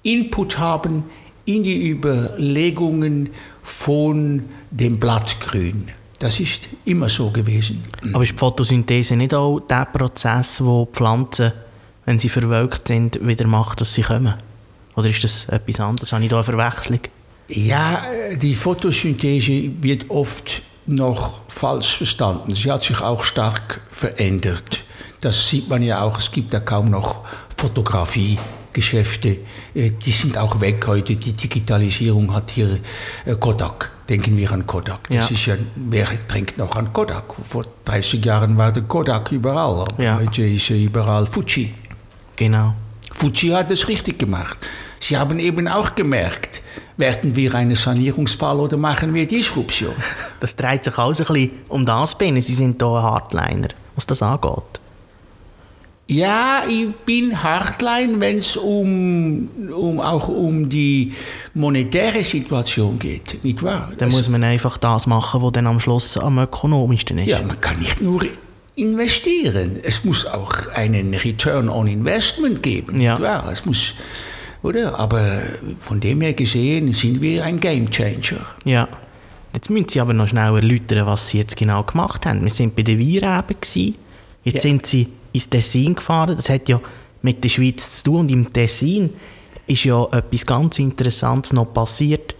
Input 0.03 0.59
haben 0.59 1.03
in 1.45 1.63
die 1.63 1.89
Überlegungen 1.89 3.29
von 3.61 4.43
dem 4.71 4.99
Blattgrün. 4.99 5.89
Das 6.19 6.39
ist 6.39 6.69
immer 6.85 7.09
so 7.09 7.29
gewesen. 7.29 7.83
Aber 8.13 8.23
ist 8.23 8.33
die 8.33 8.37
Photosynthese 8.37 9.15
nicht 9.15 9.33
auch 9.33 9.59
der 9.59 9.85
Prozess, 9.85 10.63
wo 10.63 10.85
Pflanzen, 10.85 11.51
wenn 12.05 12.19
sie 12.19 12.29
verwölkt 12.29 12.87
sind, 12.87 13.25
wieder 13.25 13.47
macht, 13.47 13.81
dass 13.81 13.93
sie 13.93 14.01
kommen? 14.01 14.33
Oder 14.95 15.09
ist 15.09 15.23
das 15.23 15.49
etwas 15.49 15.79
anderes? 15.79 16.11
Habe 16.11 16.23
ich 16.23 16.29
da 16.29 16.37
eine 16.37 16.43
Verwechslung? 16.43 16.99
Ja, 17.47 18.01
die 18.35 18.55
Photosynthese 18.55 19.71
wird 19.81 20.09
oft 20.09 20.63
noch 20.87 21.41
falsch 21.47 21.97
verstanden. 21.97 22.53
Sie 22.53 22.71
hat 22.71 22.81
sich 22.81 22.99
auch 23.01 23.23
stark 23.23 23.81
verändert. 23.91 24.81
Das 25.21 25.47
sieht 25.49 25.69
man 25.69 25.81
ja 25.81 26.01
auch. 26.01 26.19
Es 26.19 26.31
gibt 26.31 26.53
ja 26.53 26.59
kaum 26.59 26.89
noch 26.89 27.23
Fotografiegeschäfte. 27.57 29.37
Äh, 29.73 29.91
die 29.91 30.11
sind 30.11 30.37
auch 30.37 30.59
weg 30.61 30.85
heute. 30.87 31.15
Die 31.15 31.33
Digitalisierung 31.33 32.33
hat 32.33 32.51
hier 32.51 32.79
äh, 33.25 33.35
Kodak. 33.35 33.91
Denken 34.07 34.37
wir 34.37 34.51
an 34.51 34.67
Kodak. 34.67 35.09
Das 35.09 35.29
ja. 35.29 35.35
ist 35.35 35.45
ja, 35.47 35.55
wer 35.75 36.07
denkt 36.33 36.57
noch 36.57 36.75
an 36.75 36.93
Kodak? 36.93 37.23
Vor 37.49 37.65
30 37.85 38.23
Jahren 38.23 38.57
war 38.57 38.71
der 38.71 38.83
Kodak 38.83 39.31
überall. 39.31 39.87
Ja. 39.97 40.19
Heute 40.19 40.43
ist 40.43 40.69
überall 40.69 41.25
Fuji. 41.25 41.73
Genau. 42.35 42.75
Fuji 43.11 43.49
hat 43.49 43.71
es 43.71 43.87
richtig 43.87 44.19
gemacht. 44.19 44.57
Sie 44.99 45.17
haben 45.17 45.39
eben 45.39 45.67
auch 45.67 45.95
gemerkt, 45.95 46.61
werden 46.97 47.35
wir 47.35 47.53
einen 47.53 47.75
Sanierungsfall 47.75 48.59
oder 48.59 48.77
machen 48.77 49.13
wir 49.13 49.27
Disruption? 49.27 49.93
Das 50.39 50.55
dreht 50.55 50.83
sich 50.83 50.97
alles 50.97 51.21
ein 51.21 51.27
bisschen 51.27 51.51
um 51.69 51.85
das 51.85 52.15
Binnen. 52.17 52.41
Sie 52.41 52.53
sind 52.53 52.79
hier 52.79 52.87
ein 52.87 53.03
Hardliner, 53.03 53.69
was 53.95 54.05
das 54.05 54.21
angeht. 54.21 54.79
Ja, 56.07 56.63
ich 56.69 56.93
bin 57.03 57.41
Hardline, 57.41 58.19
wenn 58.19 58.37
es 58.37 58.55
um, 58.55 59.49
um, 59.75 59.99
auch 59.99 60.27
um 60.27 60.69
die 60.69 61.13
monetäre 61.55 62.23
Situation 62.23 62.99
geht, 62.99 63.43
nicht 63.43 63.63
wahr? 63.63 63.91
Dann 63.97 64.11
muss 64.11 64.29
man 64.29 64.43
einfach 64.43 64.77
das 64.77 65.07
machen, 65.07 65.41
was 65.41 65.51
dann 65.53 65.65
am 65.65 65.79
Schluss 65.79 66.15
am 66.17 66.37
ökonomischsten 66.37 67.17
ist. 67.17 67.29
Ja, 67.29 67.41
man 67.41 67.59
kann 67.59 67.79
nicht 67.79 68.01
nur 68.01 68.21
investieren. 68.75 69.79
Es 69.81 70.03
muss 70.03 70.27
auch 70.27 70.67
einen 70.75 71.15
Return 71.15 71.69
on 71.69 71.87
Investment 71.87 72.61
geben, 72.61 73.01
ja. 73.01 73.13
nicht 73.13 73.23
wahr? 73.23 73.49
Es 73.51 73.65
muss 73.65 73.95
oder? 74.65 74.99
Aber 74.99 75.41
von 75.79 75.99
dem 75.99 76.21
her 76.21 76.33
gesehen 76.33 76.93
sind 76.93 77.21
wir 77.21 77.43
ein 77.43 77.59
Game 77.59 77.89
Changer. 77.89 78.45
Ja. 78.65 78.87
Jetzt 79.53 79.69
müssen 79.69 79.87
Sie 79.87 80.01
aber 80.01 80.13
noch 80.13 80.27
schnell 80.27 80.53
erläutern, 80.53 81.05
was 81.05 81.29
Sie 81.29 81.37
jetzt 81.37 81.55
genau 81.55 81.83
gemacht 81.83 82.25
haben. 82.25 82.43
Wir 82.43 82.49
sind 82.49 82.75
bei 82.75 82.81
den 82.81 82.99
Weinreben. 82.99 83.95
Jetzt 84.43 84.55
ja. 84.55 84.61
sind 84.61 84.85
Sie 84.85 85.07
ins 85.31 85.49
Tessin 85.49 85.95
gefahren. 85.95 86.35
Das 86.35 86.49
hat 86.49 86.67
ja 86.67 86.81
mit 87.21 87.43
der 87.43 87.49
Schweiz 87.49 87.97
zu 87.97 88.03
tun. 88.03 88.19
Und 88.21 88.31
im 88.31 88.51
Tessin 88.51 89.11
ist 89.67 89.85
ja 89.85 90.03
etwas 90.11 90.45
ganz 90.45 90.77
Interessantes 90.79 91.53
noch 91.53 91.73
passiert 91.73 92.35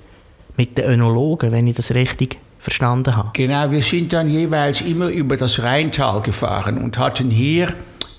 mit 0.58 0.78
den 0.78 0.86
Önologen, 0.86 1.52
wenn 1.52 1.68
ich 1.68 1.76
das 1.76 1.94
richtig 1.94 2.38
verstanden 2.60 3.16
habe. 3.16 3.30
Genau, 3.34 3.70
wir 3.72 3.82
sind 3.82 4.12
dann 4.12 4.30
jeweils 4.30 4.82
immer 4.82 5.08
über 5.08 5.38
das 5.38 5.62
Rheintal 5.62 6.22
gefahren 6.22 6.78
und 6.78 6.98
hatten 6.98 7.30
hier 7.30 7.74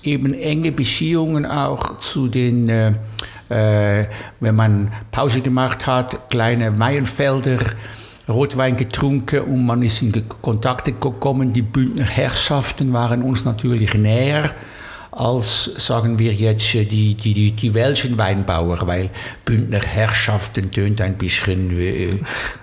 eben 0.07 0.33
enge 0.33 0.71
Beziehungen 0.71 1.45
auch 1.45 1.99
zu 1.99 2.27
den 2.27 2.69
äh, 2.69 2.93
äh, 3.49 4.05
wenn 4.39 4.55
man 4.55 4.91
Pause 5.11 5.41
gemacht 5.41 5.87
hat, 5.87 6.29
kleine 6.29 6.71
Maienfelder, 6.71 7.59
Rotwein 8.27 8.75
getrunken 8.75 9.41
und 9.41 9.65
man 9.65 9.81
ist 9.83 10.01
in 10.01 10.11
Kontakte 10.41 10.91
gekommen. 10.91 11.53
Die 11.53 11.61
Bündner 11.61 12.03
Herrschaften 12.03 12.91
waren 12.91 13.21
uns 13.21 13.45
natürlich 13.45 13.93
näher 13.93 14.51
als, 15.11 15.71
sagen 15.77 16.19
wir 16.19 16.33
jetzt, 16.33 16.73
die, 16.73 17.15
die, 17.15 17.15
die, 17.15 17.51
die 17.51 17.73
welschen 17.73 18.17
Weinbauer, 18.17 18.85
weil 18.87 19.09
Bündner 19.45 19.81
Herrschaften 19.81 20.71
tönt 20.71 21.01
ein 21.01 21.17
bisschen 21.17 21.79
äh, 21.79 22.09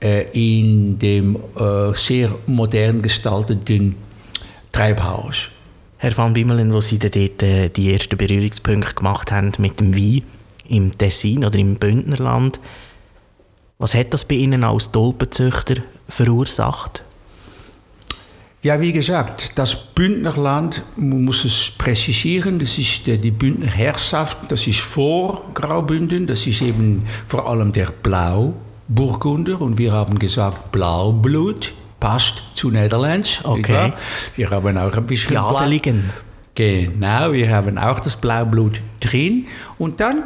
in 0.00 0.98
dem 0.98 1.36
äh, 1.58 1.94
sehr 1.94 2.34
modern 2.46 3.02
gestalteten 3.02 3.96
Treibhaus. 4.72 5.48
Herr 5.98 6.16
van 6.16 6.34
Bimmelen, 6.34 6.72
wo 6.72 6.80
Sie 6.80 6.98
dort 6.98 7.42
äh, 7.42 7.70
die 7.70 7.92
ersten 7.92 8.16
Berührungspunkte 8.16 8.94
gemacht 8.94 9.32
haben 9.32 9.52
mit 9.58 9.80
dem 9.80 9.94
Wein 9.94 10.22
im 10.68 10.96
Tessin 10.96 11.44
oder 11.44 11.58
im 11.58 11.76
Bündnerland, 11.76 12.60
was 13.78 13.94
hat 13.94 14.12
das 14.12 14.24
bei 14.24 14.36
Ihnen 14.36 14.64
als 14.64 14.90
Dolpenzüchter 14.90 15.76
verursacht? 16.08 17.02
Ja, 18.62 18.80
wie 18.80 18.92
gesagt, 18.92 19.52
das 19.54 19.76
Bündnerland, 19.76 20.82
man 20.96 21.24
muss 21.24 21.44
es 21.44 21.70
präzisieren, 21.70 22.58
das 22.58 22.78
ist 22.78 23.06
die 23.06 23.30
Bündner 23.30 23.68
Herrschaft, 23.68 24.50
das 24.50 24.66
ist 24.66 24.80
vor 24.80 25.42
Graubünden, 25.54 26.26
das 26.26 26.46
ist 26.46 26.62
eben 26.62 27.06
vor 27.28 27.48
allem 27.48 27.72
der 27.72 27.92
Blauburgunder 28.88 29.60
und 29.60 29.78
wir 29.78 29.92
haben 29.92 30.18
gesagt 30.18 30.70
Blaublut, 30.72 31.72
passt 31.98 32.42
zu 32.54 32.70
Netherlands. 32.70 33.40
Okay. 33.42 33.92
Wir 34.36 34.50
haben 34.50 34.78
auch 34.78 34.92
ein 34.92 35.06
bisschen... 35.06 35.30
Die 35.30 35.38
Adeligen. 35.38 36.10
Genau, 36.54 37.32
wir 37.32 37.50
haben 37.50 37.78
auch 37.78 38.00
das 38.00 38.16
Blaublut 38.16 38.80
drin 39.00 39.46
und 39.78 40.00
dann 40.00 40.24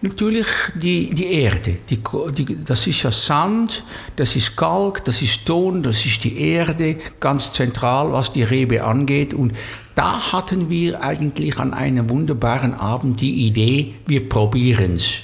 natürlich 0.00 0.46
die, 0.74 1.10
die 1.10 1.32
Erde. 1.32 1.78
Die, 1.90 1.98
die, 2.36 2.64
das 2.64 2.86
ist 2.86 3.02
ja 3.02 3.10
Sand, 3.10 3.82
das 4.16 4.36
ist 4.36 4.56
Kalk, 4.56 5.04
das 5.04 5.22
ist 5.22 5.44
Ton, 5.46 5.82
das 5.82 6.04
ist 6.04 6.22
die 6.22 6.38
Erde, 6.38 6.96
ganz 7.18 7.52
zentral, 7.52 8.12
was 8.12 8.30
die 8.30 8.44
Rebe 8.44 8.84
angeht. 8.84 9.34
Und 9.34 9.54
da 9.94 10.32
hatten 10.32 10.68
wir 10.68 11.02
eigentlich 11.02 11.58
an 11.58 11.74
einem 11.74 12.08
wunderbaren 12.10 12.74
Abend 12.74 13.20
die 13.20 13.46
Idee, 13.46 13.94
wir 14.06 14.28
probieren 14.28 14.96
es. 14.96 15.14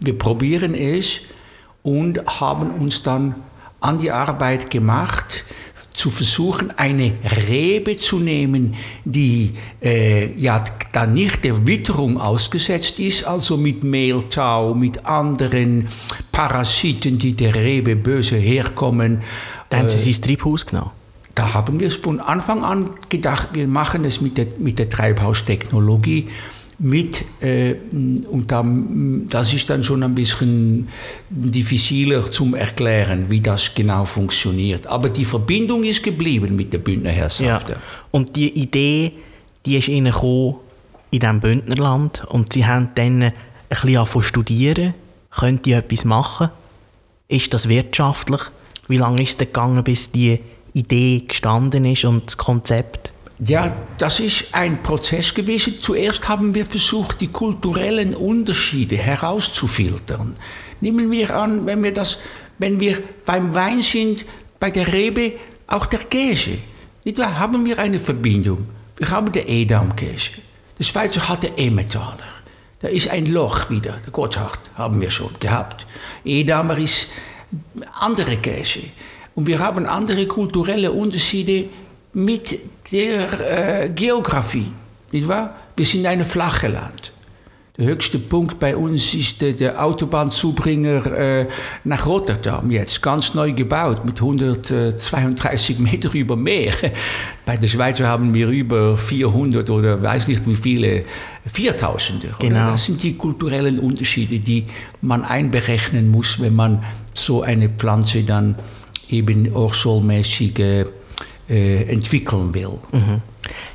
Wir 0.00 0.18
probieren 0.18 0.74
es 0.74 1.20
und 1.82 2.26
haben 2.26 2.70
uns 2.70 3.02
dann 3.02 3.34
an 3.80 3.98
die 3.98 4.10
Arbeit 4.10 4.70
gemacht, 4.70 5.44
zu 5.92 6.10
versuchen, 6.10 6.72
eine 6.78 7.12
Rebe 7.46 7.96
zu 7.96 8.18
nehmen, 8.20 8.74
die 9.04 9.54
äh, 9.82 10.32
ja 10.40 10.62
dann 10.92 11.12
nicht 11.12 11.44
der 11.44 11.66
Witterung 11.66 12.18
ausgesetzt 12.18 12.98
ist, 12.98 13.24
also 13.24 13.56
mit 13.56 13.82
Mehltau, 13.84 14.74
mit 14.74 15.04
anderen 15.04 15.88
Parasiten, 16.32 17.18
die 17.18 17.32
der 17.32 17.54
Rebe 17.54 17.96
böse 17.96 18.36
herkommen. 18.36 19.22
Da 19.68 19.78
haben 19.78 19.90
Sie 19.90 20.10
äh, 20.10 20.12
sein 20.14 20.22
Treibhaus 20.22 20.64
genommen? 20.64 20.92
Da 21.34 21.54
haben 21.54 21.80
wir 21.80 21.88
es 21.88 21.96
von 21.96 22.20
Anfang 22.20 22.64
an 22.64 22.90
gedacht, 23.08 23.48
wir 23.52 23.68
machen 23.68 24.04
es 24.04 24.20
mit 24.20 24.38
der, 24.38 24.46
mit 24.58 24.78
der 24.78 24.90
Treibhaustechnologie 24.90 26.28
mit 26.80 27.24
äh, 27.40 27.74
und 27.92 28.46
dann, 28.48 29.28
das 29.28 29.52
ist 29.52 29.68
dann 29.68 29.84
schon 29.84 30.02
ein 30.02 30.14
bisschen 30.14 30.88
diffiziler 31.28 32.30
zum 32.30 32.54
Erklären, 32.54 33.26
wie 33.28 33.40
das 33.40 33.74
genau 33.74 34.06
funktioniert. 34.06 34.86
Aber 34.86 35.10
die 35.10 35.26
Verbindung 35.26 35.84
ist 35.84 36.02
geblieben 36.02 36.56
mit 36.56 36.72
der 36.72 36.78
Bündner 36.78 37.10
Herrschaft. 37.10 37.68
Ja. 37.68 37.76
Und 38.10 38.34
die 38.34 38.48
Idee, 38.58 39.12
die 39.66 39.76
ist 39.76 39.88
ihnen 39.88 40.10
gekommen 40.10 40.56
in 41.10 41.20
diesem 41.20 41.40
Bündnerland 41.40 42.24
und 42.24 42.52
sie 42.54 42.64
haben 42.66 42.90
dann 42.94 43.22
ein 43.22 43.32
bisschen 43.68 44.22
studieren, 44.22 44.94
können 45.30 45.60
die 45.62 45.72
etwas 45.72 46.04
machen? 46.04 46.48
Ist 47.28 47.52
das 47.52 47.68
wirtschaftlich? 47.68 48.40
Wie 48.88 48.96
lange 48.96 49.22
ist 49.22 49.32
es 49.32 49.38
gegangen, 49.38 49.84
bis 49.84 50.10
die 50.10 50.40
Idee 50.72 51.24
gestanden 51.28 51.84
ist 51.84 52.04
und 52.04 52.26
das 52.26 52.36
Konzept? 52.36 53.12
Ja, 53.42 53.74
das 53.96 54.20
ist 54.20 54.48
ein 54.52 54.82
Prozess 54.82 55.32
gewesen. 55.32 55.80
Zuerst 55.80 56.28
haben 56.28 56.54
wir 56.54 56.66
versucht, 56.66 57.22
die 57.22 57.28
kulturellen 57.28 58.14
Unterschiede 58.14 58.98
herauszufiltern. 58.98 60.36
Nehmen 60.82 61.10
wir 61.10 61.34
an, 61.34 61.64
wenn 61.64 61.82
wir, 61.82 61.94
das, 61.94 62.20
wenn 62.58 62.80
wir 62.80 63.02
beim 63.24 63.54
Wein 63.54 63.80
sind, 63.80 64.26
bei 64.58 64.70
der 64.70 64.92
Rebe 64.92 65.32
auch 65.66 65.86
der 65.86 66.00
Käse. 66.00 66.58
Da 67.04 67.38
haben 67.38 67.64
wir 67.64 67.78
eine 67.78 67.98
Verbindung. 67.98 68.66
Wir 68.98 69.08
haben 69.08 69.32
den 69.32 69.48
Edam-Käse. 69.48 70.32
Der 70.78 70.84
Schweizer 70.84 71.26
hat 71.26 71.42
den 71.42 71.56
Emmentaler. 71.56 72.18
Da 72.80 72.88
ist 72.88 73.08
ein 73.08 73.26
Loch 73.26 73.70
wieder. 73.70 73.98
Der 74.04 74.12
Gotthard 74.12 74.60
haben 74.74 75.00
wir 75.00 75.10
schon 75.10 75.30
gehabt. 75.40 75.86
Edamer 76.24 76.76
ist 76.76 77.08
andere 77.98 78.36
Käse. 78.36 78.80
Und 79.34 79.46
wir 79.46 79.58
haben 79.60 79.86
andere 79.86 80.26
kulturelle 80.26 80.92
Unterschiede 80.92 81.70
mit 82.12 82.58
der 82.92 83.84
äh, 83.84 83.88
Geografie, 83.90 84.72
nicht 85.12 85.28
wahr? 85.28 85.54
Wir 85.76 85.86
sind 85.86 86.06
ein 86.06 86.24
flache 86.24 86.68
Land. 86.68 87.12
Der 87.78 87.86
höchste 87.86 88.18
Punkt 88.18 88.58
bei 88.58 88.76
uns 88.76 89.14
ist 89.14 89.40
der, 89.40 89.54
der 89.54 89.82
Autobahnzubringer 89.82 91.06
äh, 91.06 91.46
nach 91.84 92.04
Rotterdam, 92.04 92.70
jetzt 92.70 93.00
ganz 93.00 93.32
neu 93.32 93.52
gebaut 93.52 94.04
mit 94.04 94.20
132 94.20 95.78
Meter 95.78 96.12
über 96.12 96.36
Meer. 96.36 96.74
Bei 97.46 97.56
der 97.56 97.68
Schweizer 97.68 98.06
haben 98.06 98.34
wir 98.34 98.48
über 98.48 98.98
400 98.98 99.70
oder 99.70 100.02
weiß 100.02 100.28
nicht 100.28 100.46
wie 100.46 100.56
viele, 100.56 101.04
4000. 101.50 102.26
Genau. 102.38 102.72
Das 102.72 102.84
sind 102.84 103.02
die 103.02 103.16
kulturellen 103.16 103.78
Unterschiede, 103.78 104.40
die 104.40 104.66
man 105.00 105.24
einberechnen 105.24 106.10
muss, 106.10 106.38
wenn 106.38 106.54
man 106.54 106.84
so 107.14 107.40
eine 107.40 107.70
Pflanze 107.70 108.24
dann 108.24 108.56
eben 109.08 109.56
auch 109.56 109.72
sollmäßig 109.72 110.58
äh, 110.58 110.84
äh, 111.50 111.82
entwickeln 111.92 112.54
will. 112.54 112.78
Mhm. 112.92 113.20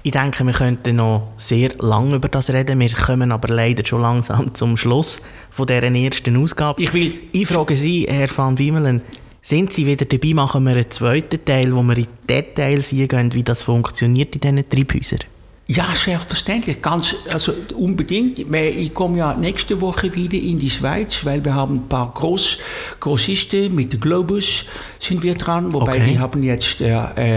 Ich 0.03 0.11
denke, 0.11 0.45
wir 0.45 0.53
könnten 0.53 0.95
noch 0.95 1.33
sehr 1.37 1.71
lange 1.79 2.15
über 2.15 2.29
das 2.29 2.51
reden. 2.53 2.79
Wir 2.79 2.91
kommen 2.91 3.31
aber 3.31 3.53
leider 3.53 3.85
schon 3.85 4.01
langsam 4.01 4.53
zum 4.55 4.77
Schluss 4.77 5.21
von 5.49 5.67
dieser 5.67 5.83
ersten 5.83 6.41
Ausgabe. 6.41 6.81
Ich 6.81 6.93
will 6.93 7.15
ich 7.31 7.47
frage 7.47 7.75
Sie, 7.75 8.07
Herr 8.09 8.29
van 8.35 8.57
Wiemelen, 8.57 9.01
sind 9.41 9.73
Sie 9.73 9.85
wieder 9.85 10.05
dabei, 10.05 10.33
machen 10.33 10.63
wir 10.63 10.71
einen 10.71 10.89
zweiten 10.89 11.43
Teil, 11.43 11.75
wo 11.75 11.83
wir 11.83 11.97
in 11.97 12.07
Details 12.27 12.93
eingehen, 12.93 13.33
wie 13.33 13.43
das 13.43 13.63
funktioniert 13.63 14.33
in 14.35 14.41
diesen 14.41 14.69
Treibhäusern? 14.69 15.19
Ja, 15.67 15.87
selbstverständlich, 15.95 16.79
ganz, 16.79 17.15
also 17.27 17.51
unbedingt. 17.75 18.37
Ich 18.37 18.93
komme 18.93 19.17
ja 19.17 19.33
nächste 19.33 19.81
Woche 19.81 20.13
wieder 20.13 20.37
in 20.37 20.59
die 20.59 20.69
Schweiz, 20.69 21.25
weil 21.25 21.43
wir 21.43 21.55
haben 21.55 21.77
ein 21.77 21.87
paar 21.89 22.11
Groß, 22.13 22.59
Großisten 22.99 23.73
mit 23.73 23.99
Globus 23.99 24.65
sind 24.99 25.23
wir 25.23 25.33
dran, 25.33 25.73
wobei 25.73 25.95
okay. 25.95 26.11
die 26.11 26.19
haben 26.19 26.43
jetzt 26.43 26.81
äh, 26.81 26.93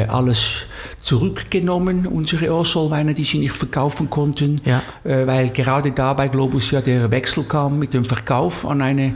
alles 0.09 0.67
zurückgenommen, 0.99 2.07
unsere 2.07 2.55
Ursolweine, 2.55 3.15
die 3.15 3.25
sie 3.25 3.39
nicht 3.39 3.57
verkaufen 3.57 4.11
konnten, 4.11 4.61
ja. 4.63 4.83
äh, 5.05 5.27
weil 5.27 5.49
gerade 5.49 5.93
da 5.93 6.13
bei 6.13 6.29
Globus 6.29 6.71
ja 6.71 6.83
der 6.83 7.11
Wechsel 7.11 7.45
kam 7.45 7.79
mit 7.79 7.95
dem 7.95 8.05
Verkauf 8.05 8.67
an 8.67 8.83
eine, 8.83 9.15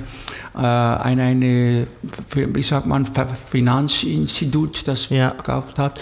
äh, 0.55 0.59
an 0.59 1.21
eine 1.21 1.87
wie 2.35 2.63
sagt 2.63 2.87
man, 2.87 3.07
Finanzinstitut, 3.51 4.89
das 4.89 5.11
ja. 5.11 5.33
verkauft 5.33 5.79
hat. 5.79 6.01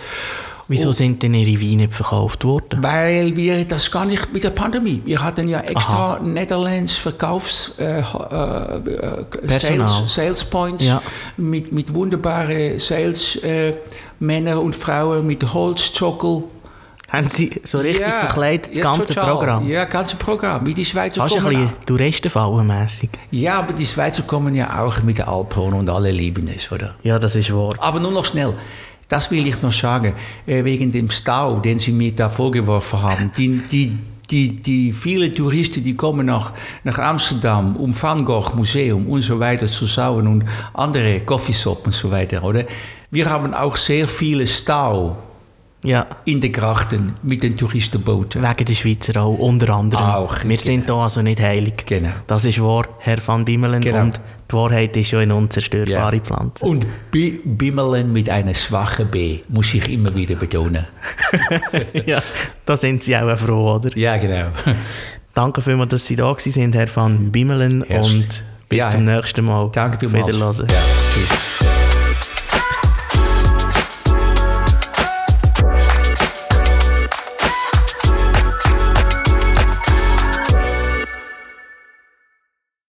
Wieso 0.71 0.93
sind 0.93 1.21
denn 1.25 1.35
Ihre 1.35 1.61
Weine 1.61 1.79
nicht 1.79 1.95
verkauft 1.95 2.45
worden? 2.45 2.81
Weil 2.81 3.35
wir 3.35 3.65
das 3.65 3.91
gar 3.91 4.05
nicht 4.05 4.33
mit 4.33 4.45
der 4.45 4.51
Pandemie. 4.51 5.03
Wir 5.05 5.21
hatten 5.21 5.49
ja 5.49 5.59
extra 5.63 6.15
Aha. 6.15 6.21
Netherlands 6.23 6.93
Verkaufs 6.93 7.75
äh, 7.81 7.99
äh, 7.99 8.05
Sales, 9.59 10.05
Sales, 10.07 10.45
Points 10.45 10.85
ja. 10.85 11.03
mit, 11.37 11.73
mit 11.73 11.93
wunderbaren 11.93 12.79
Sales 12.79 13.35
äh, 13.43 13.75
Männer 14.21 14.63
und 14.63 14.77
Frauen 14.77 15.27
mit 15.27 15.53
Holzjockel. 15.53 16.45
Haben 17.09 17.29
Sie 17.33 17.61
so 17.65 17.79
richtig 17.79 18.07
ja, 18.07 18.21
verkleidet 18.21 18.71
das 18.71 18.79
ja, 18.79 18.85
ganze 18.85 19.15
total. 19.15 19.31
Programm? 19.33 19.69
Ja, 19.69 19.83
das 19.83 19.93
ganze 19.93 20.15
Programm. 20.15 20.65
Wie 20.65 20.75
die 20.75 20.85
Schweizer 20.85 21.21
Fast 21.23 21.35
kommen. 21.35 21.47
ein 21.49 21.63
bisschen 21.63 21.87
Touristenfallenmässig. 21.87 23.11
Ja, 23.33 23.59
aber 23.59 23.73
die 23.73 23.87
Schweizer 23.87 24.23
kommen 24.23 24.55
ja 24.55 24.81
auch 24.81 25.03
mit 25.03 25.19
der 25.19 25.29
Alphorn 25.29 25.75
und 25.75 25.91
alle 25.91 26.13
lieben 26.13 26.47
es, 26.47 26.71
oder? 26.71 26.95
Ja, 27.03 27.19
das 27.19 27.35
ist 27.35 27.53
wahr. 27.53 27.75
Aber 27.79 27.99
nur 27.99 28.13
noch 28.13 28.25
schnell. 28.25 28.55
Das 29.11 29.29
will 29.33 29.45
ich 29.45 29.61
noch 29.61 29.73
sagen, 29.73 30.15
äh, 30.47 30.65
wegen 30.65 30.93
dem 30.93 31.11
Stau, 31.11 31.59
den 31.59 31.81
Sie 31.81 31.91
mir 31.91 32.13
da 32.13 32.31
vorgeworfen 32.31 33.03
haben. 33.03 33.33
Die, 33.37 33.59
die, 33.59 33.99
die, 34.31 34.63
die 34.63 34.93
viele 34.93 35.35
Touristen, 35.35 35.83
die 35.83 35.97
kommen 35.97 36.27
nach, 36.27 36.53
nach 36.85 36.97
Amsterdam, 36.99 37.75
um 37.75 37.93
Van 38.01 38.25
Gogh 38.25 38.55
Museum 38.55 39.07
und 39.07 39.23
so 39.23 39.41
weiter 39.41 39.67
zu 39.67 39.89
schauen 39.89 40.29
und 40.29 40.45
andere 40.75 41.21
Coffeeshops 41.21 41.87
und 41.87 41.93
so 41.93 42.09
weiter, 42.13 42.45
oder? 42.45 42.65
Wir 43.11 43.29
haben 43.29 43.53
auch 43.53 43.77
sehr 43.77 44.07
viele 44.07 44.47
Stau 44.47 45.17
ja. 45.85 46.07
in 46.25 46.41
den 46.41 46.53
Grachten 46.53 47.15
mit 47.23 47.43
den 47.43 47.57
Touristenbooten. 47.57 48.43
Wegen 48.43 48.65
der 48.65 48.75
Schweizer 48.75 49.23
auch, 49.23 49.39
unter 49.39 49.71
anderem. 49.71 50.05
Auch, 50.05 50.37
Wir 50.43 50.57
genau. 50.57 50.61
sind 50.63 50.85
hier 50.87 50.95
also 50.95 51.23
nicht 51.23 51.41
heilig. 51.41 51.85
Genau. 51.87 52.11
Das 52.27 52.45
ist 52.45 52.61
wahr, 52.61 52.85
Herr 52.99 53.19
van 53.25 53.45
Bimmelen. 53.45 53.81
Genau. 53.81 54.03
Und 54.03 54.21
die 54.51 54.55
Wahrheit 54.55 54.97
ist 54.97 55.13
ja 55.13 55.21
eine 55.21 55.35
unzerstörbare 55.35 56.17
ja. 56.17 56.23
Pflanze. 56.23 56.65
Und 56.67 56.87
Bi 57.11 57.41
Bimmeln 57.45 58.13
mit 58.13 58.29
einer 58.29 58.55
schwachen 58.55 59.09
B, 59.09 59.41
muss 59.49 59.73
ich 59.75 59.89
immer 59.89 60.15
wieder 60.15 60.35
betonen. 60.35 60.87
ja, 62.07 62.23
da 62.67 62.77
sind 62.77 63.05
Sie 63.05 63.17
auch 63.17 63.37
froh, 63.37 63.77
oder? 63.77 63.97
Ja, 63.97 64.17
genau. 64.17 64.49
Danke 65.35 65.63
vielmals, 65.63 65.91
dass 65.91 66.07
Sie 66.07 66.17
da 66.17 66.35
sind, 66.37 66.75
Herr 66.75 66.89
van 66.95 67.31
Bimmelen. 67.31 67.83
Und 67.85 68.45
bis 68.69 68.79
ja, 68.79 68.89
zum 68.89 69.05
nächsten 69.05 69.45
Mal. 69.45 69.71
Danke 69.73 70.09
vielmals. 70.09 70.29
Wiederhören. 70.29 70.67
Ja, 70.69 70.77
tschüss. 71.15 71.80